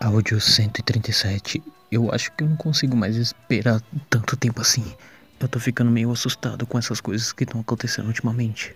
Áudio 0.00 0.40
137. 0.40 1.62
Eu 1.90 2.12
acho 2.12 2.30
que 2.32 2.44
eu 2.44 2.48
não 2.48 2.56
consigo 2.56 2.96
mais 2.96 3.16
esperar 3.16 3.82
tanto 4.08 4.36
tempo 4.36 4.60
assim. 4.60 4.84
Eu 5.40 5.48
tô 5.48 5.58
ficando 5.58 5.90
meio 5.90 6.10
assustado 6.10 6.66
com 6.66 6.78
essas 6.78 7.00
coisas 7.00 7.32
que 7.32 7.44
estão 7.44 7.60
acontecendo 7.60 8.06
ultimamente. 8.06 8.74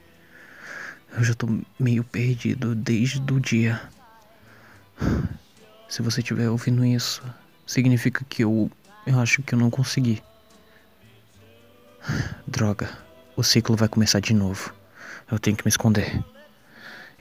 Eu 1.16 1.22
já 1.22 1.34
tô 1.34 1.48
meio 1.78 2.02
perdido 2.02 2.74
desde 2.74 3.20
o 3.32 3.40
dia. 3.40 3.80
Se 5.88 6.02
você 6.02 6.20
estiver 6.20 6.48
ouvindo 6.48 6.84
isso, 6.84 7.22
significa 7.66 8.24
que 8.28 8.44
eu. 8.44 8.70
Eu 9.06 9.20
acho 9.20 9.42
que 9.42 9.54
eu 9.54 9.58
não 9.58 9.70
consegui. 9.70 10.22
Droga, 12.46 12.88
o 13.36 13.42
ciclo 13.42 13.76
vai 13.76 13.88
começar 13.88 14.20
de 14.20 14.34
novo. 14.34 14.74
Eu 15.30 15.38
tenho 15.38 15.56
que 15.56 15.64
me 15.64 15.70
esconder. 15.70 16.22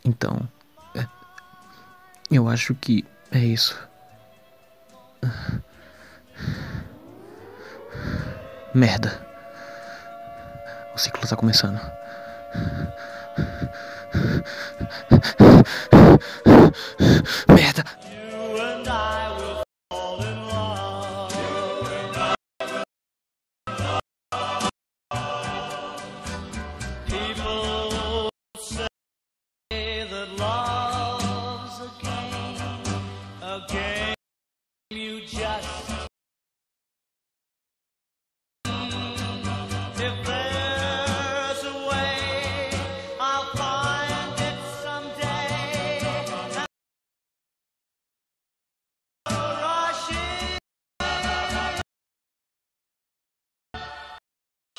Então. 0.03 0.47
É, 0.95 1.05
eu 2.29 2.47
acho 2.49 2.75
que 2.75 3.05
é 3.31 3.39
isso. 3.39 3.77
Merda. 8.73 9.25
O 10.93 10.97
ciclo 10.97 11.27
tá 11.27 11.35
começando. 11.35 11.79